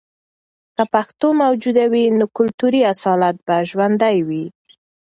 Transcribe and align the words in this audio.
که 0.75 0.83
پښتو 0.93 1.27
موجوده 1.43 1.85
وي، 1.91 2.03
نو 2.17 2.25
کلتوري 2.37 2.81
اصالت 2.93 3.35
به 3.47 3.55
ژوندۍ 3.69 4.17
وي. 4.27 4.45